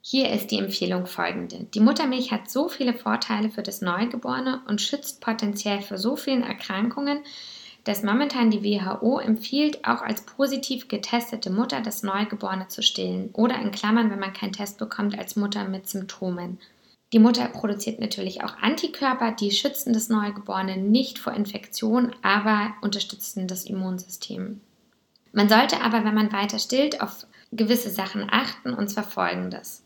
Hier 0.00 0.30
ist 0.30 0.50
die 0.50 0.58
Empfehlung 0.58 1.06
folgende. 1.06 1.66
Die 1.74 1.80
Muttermilch 1.80 2.32
hat 2.32 2.50
so 2.50 2.68
viele 2.68 2.94
Vorteile 2.94 3.50
für 3.50 3.62
das 3.62 3.82
Neugeborene 3.82 4.62
und 4.66 4.80
schützt 4.80 5.20
potenziell 5.20 5.82
vor 5.82 5.98
so 5.98 6.16
vielen 6.16 6.42
Erkrankungen, 6.42 7.20
dass 7.84 8.02
momentan 8.02 8.50
die 8.50 8.62
WHO 8.62 9.18
empfiehlt, 9.18 9.84
auch 9.84 10.02
als 10.02 10.22
positiv 10.22 10.88
getestete 10.88 11.50
Mutter 11.50 11.80
das 11.80 12.02
Neugeborene 12.02 12.68
zu 12.68 12.82
stillen 12.82 13.30
oder 13.32 13.60
in 13.60 13.70
Klammern, 13.70 14.10
wenn 14.10 14.18
man 14.18 14.32
keinen 14.32 14.52
Test 14.52 14.78
bekommt, 14.78 15.18
als 15.18 15.36
Mutter 15.36 15.66
mit 15.68 15.88
Symptomen. 15.88 16.58
Die 17.12 17.18
Mutter 17.18 17.48
produziert 17.48 18.00
natürlich 18.00 18.44
auch 18.44 18.56
Antikörper, 18.58 19.32
die 19.32 19.50
schützen 19.50 19.94
das 19.94 20.10
Neugeborene 20.10 20.76
nicht 20.76 21.18
vor 21.18 21.32
Infektion, 21.32 22.14
aber 22.22 22.74
unterstützen 22.82 23.48
das 23.48 23.64
Immunsystem. 23.64 24.60
Man 25.32 25.48
sollte 25.48 25.80
aber, 25.80 26.04
wenn 26.04 26.14
man 26.14 26.32
weiter 26.32 26.58
stillt, 26.58 27.00
auf 27.00 27.26
gewisse 27.52 27.90
Sachen 27.90 28.28
achten, 28.30 28.74
und 28.74 28.88
zwar 28.88 29.04
folgendes. 29.04 29.82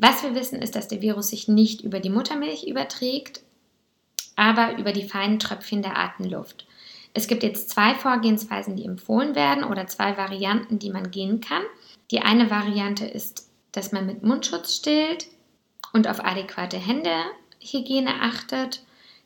Was 0.00 0.22
wir 0.22 0.36
wissen, 0.36 0.62
ist, 0.62 0.76
dass 0.76 0.86
der 0.86 1.02
Virus 1.02 1.28
sich 1.28 1.48
nicht 1.48 1.80
über 1.80 1.98
die 1.98 2.08
Muttermilch 2.08 2.62
überträgt, 2.68 3.42
aber 4.36 4.78
über 4.78 4.92
die 4.92 5.02
feinen 5.02 5.40
Tröpfchen 5.40 5.82
der 5.82 5.98
Atemluft. 5.98 6.66
Es 7.14 7.26
gibt 7.26 7.42
jetzt 7.42 7.70
zwei 7.70 7.96
Vorgehensweisen, 7.96 8.76
die 8.76 8.84
empfohlen 8.84 9.34
werden 9.34 9.64
oder 9.64 9.88
zwei 9.88 10.16
Varianten, 10.16 10.78
die 10.78 10.90
man 10.90 11.10
gehen 11.10 11.40
kann. 11.40 11.62
Die 12.12 12.20
eine 12.20 12.48
Variante 12.48 13.06
ist, 13.06 13.50
dass 13.72 13.90
man 13.90 14.06
mit 14.06 14.22
Mundschutz 14.22 14.76
stillt 14.76 15.26
und 15.92 16.06
auf 16.06 16.24
adäquate 16.24 16.76
Händehygiene 16.76 18.20
achtet. 18.20 18.84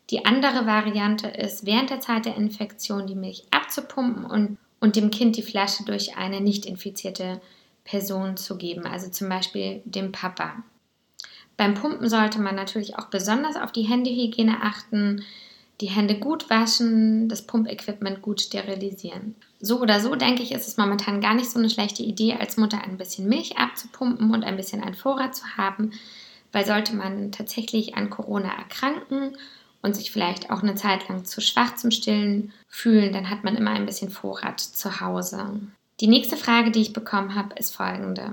Die 0.08 0.24
andere 0.24 0.64
Variante 0.64 1.28
ist, 1.28 1.66
während 1.66 1.90
der 1.90 2.00
Zeit 2.00 2.24
der 2.24 2.36
Infektion 2.36 3.06
die 3.06 3.14
Milch 3.14 3.44
abzupumpen 3.50 4.24
und, 4.24 4.56
und 4.80 4.96
dem 4.96 5.10
Kind 5.10 5.36
die 5.36 5.42
Flasche 5.42 5.84
durch 5.84 6.16
eine 6.16 6.40
nicht 6.40 6.64
infizierte 6.64 7.42
Person 7.84 8.36
zu 8.36 8.56
geben, 8.56 8.86
also 8.86 9.10
zum 9.10 9.28
Beispiel 9.28 9.82
dem 9.84 10.12
Papa. 10.12 10.62
Beim 11.56 11.74
Pumpen 11.74 12.08
sollte 12.08 12.40
man 12.40 12.54
natürlich 12.54 12.98
auch 12.98 13.06
besonders 13.06 13.56
auf 13.56 13.72
die 13.72 13.82
Händehygiene 13.82 14.62
achten, 14.62 15.24
die 15.80 15.88
Hände 15.88 16.18
gut 16.18 16.48
waschen, 16.48 17.28
das 17.28 17.42
Pumpequipment 17.42 18.22
gut 18.22 18.40
sterilisieren. 18.40 19.34
So 19.60 19.80
oder 19.80 20.00
so 20.00 20.14
denke 20.14 20.42
ich, 20.42 20.52
ist 20.52 20.68
es 20.68 20.76
momentan 20.76 21.20
gar 21.20 21.34
nicht 21.34 21.50
so 21.50 21.58
eine 21.58 21.70
schlechte 21.70 22.02
Idee, 22.02 22.34
als 22.34 22.56
Mutter 22.56 22.82
ein 22.82 22.98
bisschen 22.98 23.28
Milch 23.28 23.58
abzupumpen 23.58 24.32
und 24.32 24.44
ein 24.44 24.56
bisschen 24.56 24.82
einen 24.82 24.94
Vorrat 24.94 25.34
zu 25.34 25.44
haben, 25.56 25.92
weil 26.52 26.64
sollte 26.64 26.94
man 26.94 27.32
tatsächlich 27.32 27.96
an 27.96 28.10
Corona 28.10 28.52
erkranken 28.56 29.36
und 29.82 29.96
sich 29.96 30.12
vielleicht 30.12 30.50
auch 30.50 30.62
eine 30.62 30.76
Zeit 30.76 31.08
lang 31.08 31.24
zu 31.24 31.40
schwach 31.40 31.74
zum 31.74 31.90
Stillen 31.90 32.52
fühlen, 32.68 33.12
dann 33.12 33.28
hat 33.28 33.42
man 33.42 33.56
immer 33.56 33.72
ein 33.72 33.86
bisschen 33.86 34.10
Vorrat 34.10 34.60
zu 34.60 35.00
Hause. 35.00 35.60
Die 36.02 36.08
nächste 36.08 36.36
Frage, 36.36 36.72
die 36.72 36.82
ich 36.82 36.92
bekommen 36.92 37.36
habe, 37.36 37.54
ist 37.54 37.76
folgende. 37.76 38.32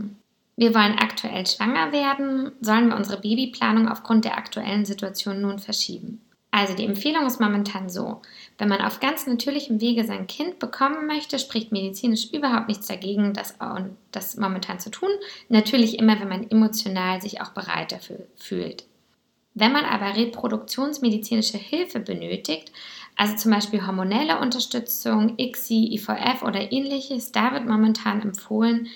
Wir 0.55 0.73
wollen 0.73 0.97
aktuell 0.97 1.45
schwanger 1.45 1.91
werden. 1.91 2.51
Sollen 2.61 2.88
wir 2.89 2.95
unsere 2.95 3.21
Babyplanung 3.21 3.88
aufgrund 3.88 4.25
der 4.25 4.39
aktuellen 4.39 4.85
Situation 4.85 5.39
nun 5.39 5.59
verschieben? 5.59 6.19
Also 6.49 6.73
die 6.73 6.85
Empfehlung 6.85 7.27
ist 7.27 7.39
momentan 7.39 7.88
so, 7.88 8.23
wenn 8.57 8.69
man 8.69 8.81
auf 8.81 8.99
ganz 8.99 9.27
natürlichem 9.27 9.81
Wege 9.81 10.03
sein 10.03 10.25
Kind 10.25 10.57
bekommen 10.57 11.05
möchte, 11.05 11.38
spricht 11.38 11.71
medizinisch 11.71 12.33
überhaupt 12.33 12.69
nichts 12.69 12.88
dagegen, 12.88 13.33
das, 13.33 13.53
das 14.11 14.35
momentan 14.35 14.79
zu 14.79 14.89
tun. 14.89 15.09
Natürlich 15.47 15.99
immer, 15.99 16.19
wenn 16.19 16.27
man 16.27 16.49
emotional 16.49 17.21
sich 17.21 17.39
auch 17.39 17.51
bereit 17.51 17.91
dafür 17.91 18.25
fühlt. 18.35 18.88
Wenn 19.59 19.73
man 19.73 19.83
aber 19.83 20.15
reproduktionsmedizinische 20.15 21.57
Hilfe 21.57 21.99
benötigt, 21.99 22.71
also 23.17 23.35
zum 23.35 23.51
Beispiel 23.51 23.85
hormonelle 23.85 24.39
Unterstützung, 24.39 25.33
ICSI, 25.37 25.93
IVF 25.95 26.43
oder 26.43 26.71
ähnliches, 26.71 27.33
da 27.33 27.51
wird 27.51 27.67
momentan 27.67 28.21
empfohlen, 28.21 28.87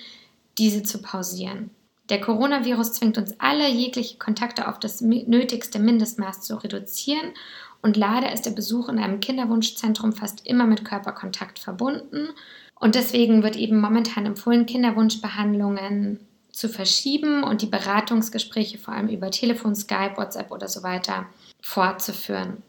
diese 0.56 0.82
zu 0.82 1.02
pausieren. 1.02 1.68
Der 2.08 2.20
Coronavirus 2.20 2.94
zwingt 2.94 3.18
uns 3.18 3.38
alle, 3.40 3.68
jegliche 3.68 4.16
Kontakte 4.16 4.68
auf 4.68 4.78
das 4.78 5.02
nötigste 5.02 5.78
Mindestmaß 5.78 6.40
zu 6.40 6.56
reduzieren 6.56 7.32
und 7.82 7.98
leider 7.98 8.32
ist 8.32 8.46
der 8.46 8.52
Besuch 8.52 8.88
in 8.88 8.98
einem 8.98 9.20
Kinderwunschzentrum 9.20 10.14
fast 10.14 10.46
immer 10.46 10.66
mit 10.66 10.86
Körperkontakt 10.86 11.58
verbunden. 11.58 12.28
Und 12.80 12.94
deswegen 12.94 13.42
wird 13.42 13.56
eben 13.56 13.78
momentan 13.78 14.24
empfohlen, 14.24 14.64
Kinderwunschbehandlungen 14.64 16.20
zu 16.54 16.68
verschieben 16.68 17.42
und 17.42 17.62
die 17.62 17.66
Beratungsgespräche 17.66 18.78
vor 18.78 18.94
allem 18.94 19.08
über 19.08 19.30
Telefon, 19.30 19.74
Skype, 19.74 20.16
WhatsApp 20.16 20.50
oder 20.52 20.68
so 20.68 20.82
weiter 20.82 21.26
fortzuführen. 21.60 22.62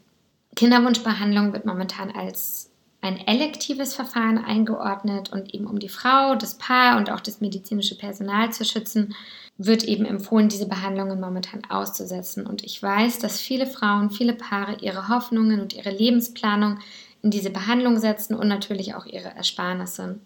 Kinderwunschbehandlung 0.55 1.53
wird 1.53 1.65
momentan 1.65 2.11
als 2.11 2.71
ein 3.01 3.19
elektives 3.27 3.93
Verfahren 3.93 4.43
eingeordnet 4.43 5.31
und 5.31 5.53
eben 5.53 5.67
um 5.67 5.77
die 5.77 5.89
Frau, 5.89 6.33
das 6.33 6.57
Paar 6.57 6.97
und 6.97 7.11
auch 7.11 7.19
das 7.19 7.41
medizinische 7.41 7.95
Personal 7.95 8.51
zu 8.51 8.65
schützen, 8.65 9.13
wird 9.57 9.83
eben 9.83 10.05
empfohlen, 10.05 10.49
diese 10.49 10.67
Behandlungen 10.67 11.19
momentan 11.19 11.63
auszusetzen. 11.69 12.47
Und 12.47 12.63
ich 12.63 12.81
weiß, 12.81 13.19
dass 13.19 13.39
viele 13.39 13.67
Frauen, 13.67 14.09
viele 14.09 14.33
Paare 14.33 14.77
ihre 14.81 15.07
Hoffnungen 15.07 15.61
und 15.61 15.73
ihre 15.73 15.91
Lebensplanung 15.91 16.79
in 17.21 17.29
diese 17.29 17.51
Behandlung 17.51 17.99
setzen 17.99 18.35
und 18.35 18.47
natürlich 18.47 18.95
auch 18.95 19.05
ihre 19.05 19.29
Ersparnisse. 19.29 20.19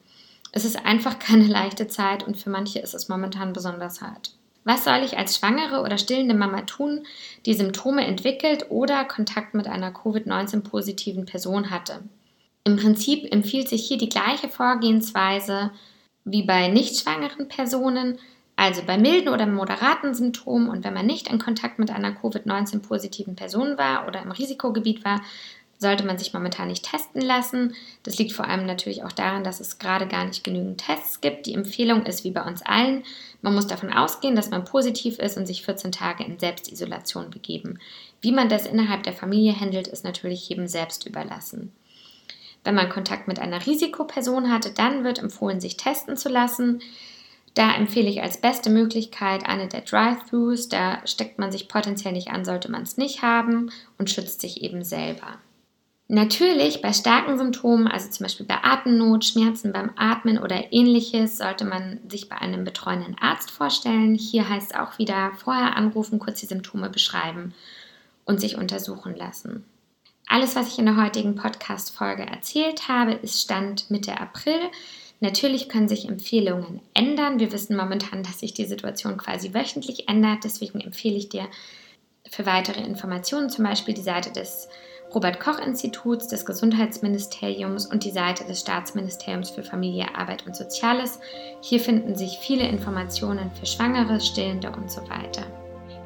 Es 0.52 0.66
ist 0.66 0.86
einfach 0.86 1.20
keine 1.20 1.46
leichte 1.46 1.88
Zeit 1.88 2.26
und 2.26 2.38
für 2.38 2.50
manche 2.50 2.80
ist 2.80 2.94
es 2.94 3.10
momentan 3.10 3.54
besonders 3.54 4.02
hart. 4.02 4.32
Was 4.64 4.84
soll 4.84 5.02
ich 5.04 5.18
als 5.18 5.38
schwangere 5.38 5.82
oder 5.82 5.98
stillende 5.98 6.36
Mama 6.36 6.62
tun, 6.62 7.06
die 7.46 7.54
Symptome 7.54 8.06
entwickelt 8.06 8.68
oder 8.70 9.06
Kontakt 9.06 9.54
mit 9.54 9.68
einer 9.68 9.92
Covid-19-positiven 9.92 11.26
Person 11.26 11.70
hatte? 11.70 12.04
Im 12.66 12.78
Prinzip 12.78 13.32
empfiehlt 13.34 13.70
sich 13.70 13.88
hier 13.88 13.98
die 13.98 14.10
gleiche 14.10 14.50
Vorgehensweise 14.50 15.72
wie 16.26 16.44
bei 16.44 16.68
nicht 16.68 17.00
schwangeren 17.00 17.48
Personen, 17.48 18.20
also 18.56 18.82
bei 18.86 18.98
milden 18.98 19.30
oder 19.30 19.48
moderaten 19.48 20.14
Symptomen 20.14 20.70
und 20.70 20.84
wenn 20.84 20.94
man 20.94 21.06
nicht 21.06 21.30
in 21.30 21.40
Kontakt 21.40 21.80
mit 21.80 21.90
einer 21.90 22.12
Covid-19-positiven 22.12 23.36
Person 23.36 23.78
war 23.78 24.06
oder 24.08 24.22
im 24.22 24.32
Risikogebiet 24.32 25.06
war, 25.06 25.22
sollte 25.80 26.06
man 26.06 26.18
sich 26.18 26.34
momentan 26.34 26.68
nicht 26.68 26.86
testen 26.86 27.22
lassen. 27.22 27.74
Das 28.04 28.18
liegt 28.18 28.34
vor 28.34 28.46
allem 28.46 28.66
natürlich 28.66 29.04
auch 29.04 29.14
daran, 29.14 29.46
dass 29.46 29.62
es 29.62 29.80
gerade 29.80 30.08
gar 30.08 30.26
nicht 30.26 30.44
genügend 30.44 30.86
Tests 30.86 31.22
gibt. 31.22 31.46
Die 31.46 31.54
Empfehlung 31.54 32.06
ist 32.06 32.26
wie 32.26 32.32
bei 32.32 32.44
uns 32.44 32.62
allen, 32.62 33.04
man 33.42 33.56
muss 33.56 33.68
davon 33.68 33.92
ausgehen, 33.92 34.36
dass 34.36 34.50
man 34.50 34.66
positiv 34.66 35.18
ist 35.20 35.38
und 35.38 35.46
sich 35.46 35.64
14 35.64 35.94
Tage 35.94 36.26
in 36.26 36.38
Selbstisolation 36.38 37.30
begeben. 37.30 37.80
Wie 38.20 38.34
man 38.34 38.50
das 38.50 38.68
innerhalb 38.68 39.04
der 39.04 39.14
Familie 39.14 39.58
handelt, 39.58 39.88
ist 39.88 40.04
natürlich 40.04 40.50
jedem 40.50 40.68
selbst 40.68 41.08
überlassen. 41.08 41.72
Wenn 42.66 42.76
man 42.76 42.90
Kontakt 42.90 43.30
mit 43.30 43.40
einer 43.40 43.66
Risikoperson 43.66 44.52
hatte, 44.52 44.72
dann 44.72 45.06
wird 45.06 45.20
empfohlen, 45.20 45.62
sich 45.62 45.78
testen 45.78 46.18
zu 46.18 46.28
lassen. 46.28 46.82
Da 47.54 47.74
empfehle 47.74 48.10
ich 48.10 48.22
als 48.22 48.42
beste 48.42 48.70
Möglichkeit 48.70 49.46
eine 49.46 49.70
der 49.70 49.82
Drive-Thrus. 49.82 50.68
Da 50.68 51.02
steckt 51.08 51.40
man 51.40 51.54
sich 51.54 51.70
potenziell 51.70 52.12
nicht 52.12 52.32
an, 52.32 52.44
sollte 52.44 52.70
man 52.70 52.84
es 52.84 52.98
nicht 52.98 53.22
haben 53.22 53.72
und 53.98 54.10
schützt 54.10 54.42
sich 54.42 54.62
eben 54.62 54.84
selber. 54.84 55.38
Natürlich 56.12 56.82
bei 56.82 56.92
starken 56.92 57.38
Symptomen, 57.38 57.88
also 57.88 58.10
zum 58.10 58.24
Beispiel 58.24 58.48
bei 58.48 58.64
Atemnot, 58.64 59.26
Schmerzen 59.26 59.72
beim 59.72 59.92
Atmen 59.96 60.40
oder 60.40 60.74
ähnliches, 60.74 61.38
sollte 61.38 61.66
man 61.66 62.00
sich 62.10 62.28
bei 62.28 62.36
einem 62.36 62.64
betreuenden 62.64 63.16
Arzt 63.22 63.52
vorstellen. 63.52 64.16
Hier 64.16 64.50
heißt 64.50 64.76
auch 64.76 64.98
wieder 64.98 65.34
vorher 65.38 65.78
anrufen, 65.78 66.18
kurz 66.18 66.40
die 66.40 66.48
Symptome 66.48 66.90
beschreiben 66.90 67.54
und 68.26 68.42
sich 68.42 68.58
untersuchen 68.58 69.16
lassen. 69.16 69.64
Alles, 70.28 70.56
was 70.56 70.70
ich 70.70 70.80
in 70.80 70.88
der 70.88 70.98
heutigen 70.98 71.36
Podcast-Folge 71.36 72.24
erzählt 72.24 72.88
habe, 72.88 73.14
ist 73.14 73.40
Stand 73.40 73.92
Mitte 73.92 74.20
April. 74.20 74.60
Natürlich 75.20 75.70
können 75.70 75.88
sich 75.88 76.10
Empfehlungen 76.10 76.82
ändern. 76.96 77.40
Wir 77.40 77.52
wissen 77.52 77.78
momentan, 77.78 78.24
dass 78.24 78.40
sich 78.40 78.56
die 78.56 78.66
Situation 78.66 79.18
quasi 79.18 79.54
wöchentlich 79.54 80.10
ändert. 80.10 80.44
Deswegen 80.44 80.82
empfehle 80.82 81.18
ich 81.18 81.30
dir 81.30 81.48
für 82.28 82.48
weitere 82.48 82.82
Informationen 82.82 83.52
zum 83.52 83.64
Beispiel 83.64 83.94
die 83.94 84.02
Seite 84.02 84.32
des 84.32 84.70
Robert 85.14 85.40
Koch 85.40 85.58
Instituts, 85.58 86.28
des 86.28 86.46
Gesundheitsministeriums 86.46 87.88
und 87.88 88.04
die 88.04 88.12
Seite 88.12 88.44
des 88.44 88.60
Staatsministeriums 88.60 89.50
für 89.50 89.64
Familie, 89.64 90.06
Arbeit 90.16 90.46
und 90.46 90.56
Soziales. 90.56 91.20
Hier 91.62 91.80
finden 91.80 92.16
sich 92.16 92.38
viele 92.40 92.68
Informationen 92.68 93.50
für 93.60 93.66
Schwangere, 93.66 94.22
Stillende 94.22 94.70
und 94.70 94.92
so 94.92 95.02
weiter. 95.10 95.42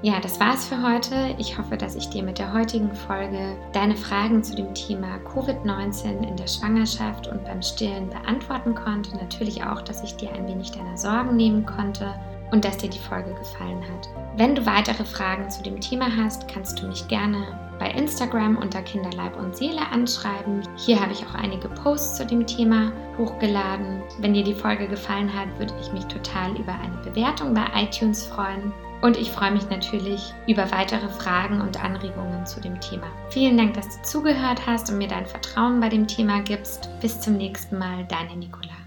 Ja, 0.02 0.20
das 0.20 0.40
war's 0.40 0.66
für 0.66 0.82
heute. 0.82 1.36
Ich 1.38 1.58
hoffe, 1.58 1.78
dass 1.78 1.96
ich 1.96 2.10
dir 2.10 2.24
mit 2.24 2.38
der 2.38 2.54
heutigen 2.54 2.94
Folge 2.94 3.56
deine 3.74 3.96
Fragen 3.96 4.44
zu 4.44 4.56
dem 4.56 4.74
Thema 4.74 5.18
Covid-19 5.20 6.28
in 6.28 6.36
der 6.36 6.48
Schwangerschaft 6.48 7.28
und 7.28 7.44
beim 7.44 7.62
Stillen 7.62 8.10
beantworten 8.10 8.76
konnte. 8.76 9.16
Natürlich 9.18 9.64
auch, 9.64 9.82
dass 9.82 10.04
ich 10.04 10.16
dir 10.16 10.32
ein 10.34 10.48
wenig 10.48 10.72
deiner 10.72 10.98
Sorgen 10.98 11.36
nehmen 11.36 11.66
konnte 11.66 12.14
und 12.54 12.64
dass 12.64 12.78
dir 12.78 12.90
die 12.90 13.00
Folge 13.00 13.34
gefallen 13.34 13.82
hat. 13.82 14.08
Wenn 14.38 14.54
du 14.54 14.64
weitere 14.64 15.04
Fragen 15.04 15.50
zu 15.50 15.64
dem 15.64 15.82
Thema 15.82 16.06
hast, 16.16 16.48
kannst 16.48 16.80
du 16.80 16.88
mich 16.88 17.08
gerne 17.08 17.60
bei 17.80 17.90
Instagram 17.90 18.58
unter 18.58 18.84
Kinderleib 18.84 19.36
und 19.38 19.58
Seele 19.58 19.82
anschreiben. 19.92 20.62
Hier 20.78 21.02
habe 21.02 21.14
ich 21.14 21.26
auch 21.26 21.34
einige 21.34 21.68
Posts 21.68 22.18
zu 22.18 22.26
dem 22.28 22.46
Thema 22.46 22.92
hochgeladen. 23.18 24.04
Wenn 24.20 24.36
dir 24.36 24.44
die 24.44 24.54
Folge 24.54 24.88
gefallen 24.88 25.34
hat, 25.34 25.48
würde 25.58 25.74
ich 25.82 25.92
mich 25.94 26.06
total 26.06 26.52
über 26.52 26.74
eine 26.74 26.98
Bewertung 27.04 27.56
bei 27.56 27.66
iTunes 27.76 28.24
freuen. 28.24 28.72
Und 29.02 29.18
ich 29.18 29.32
freue 29.32 29.52
mich 29.52 29.68
natürlich 29.70 30.32
über 30.48 30.72
weitere 30.72 31.10
Fragen 31.10 31.60
und 31.60 31.84
Anregungen 31.84 32.46
zu 32.46 32.62
dem 32.62 32.80
Thema. 32.80 33.08
Vielen 33.30 33.58
Dank, 33.58 33.74
dass 33.74 33.98
du 33.98 34.04
zugehört 34.04 34.62
hast 34.68 34.92
und 34.92 35.00
mir 35.00 35.08
dein 35.08 35.26
Vertrauen 35.26 35.80
bei 35.80 35.90
dem 35.90 36.08
Thema 36.08 36.42
gibst. 36.42 36.88
Bis 37.02 37.20
zum 37.20 37.36
nächsten 37.36 37.80
Mal, 37.80 38.06
deine 38.08 38.36
Nicola. 38.36 38.83